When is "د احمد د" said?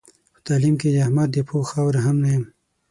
0.91-1.37